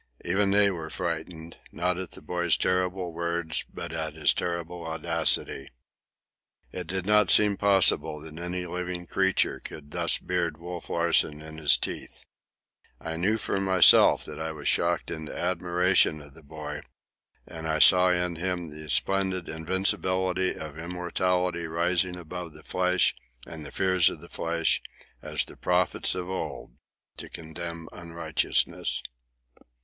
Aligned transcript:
Even 0.25 0.49
they 0.49 0.71
were 0.71 0.89
frightened, 0.89 1.59
not 1.71 1.99
at 1.99 2.09
the 2.13 2.23
boy's 2.23 2.57
terrible 2.57 3.13
words, 3.13 3.65
but 3.71 3.93
at 3.93 4.15
his 4.15 4.33
terrible 4.33 4.83
audacity. 4.83 5.69
It 6.71 6.87
did 6.87 7.05
not 7.05 7.29
seem 7.29 7.55
possible 7.55 8.19
that 8.21 8.35
any 8.41 8.65
living 8.65 9.05
creature 9.05 9.59
could 9.59 9.91
thus 9.91 10.17
beard 10.17 10.57
Wolf 10.57 10.89
Larsen 10.89 11.39
in 11.43 11.59
his 11.59 11.77
teeth. 11.77 12.23
I 12.99 13.15
know 13.15 13.37
for 13.37 13.61
myself 13.61 14.25
that 14.25 14.39
I 14.39 14.51
was 14.53 14.67
shocked 14.67 15.11
into 15.11 15.37
admiration 15.37 16.19
of 16.19 16.33
the 16.33 16.41
boy, 16.41 16.81
and 17.45 17.67
I 17.67 17.77
saw 17.77 18.09
in 18.09 18.37
him 18.37 18.71
the 18.71 18.89
splendid 18.89 19.47
invincibleness 19.47 20.57
of 20.59 20.79
immortality 20.79 21.67
rising 21.67 22.15
above 22.15 22.53
the 22.53 22.63
flesh 22.63 23.13
and 23.45 23.63
the 23.63 23.71
fears 23.71 24.09
of 24.09 24.19
the 24.19 24.29
flesh, 24.29 24.81
as 25.21 25.41
in 25.43 25.49
the 25.53 25.57
prophets 25.57 26.15
of 26.15 26.27
old, 26.27 26.71
to 27.17 27.29
condemn 27.29 27.87
unrighteousness. 27.91 29.03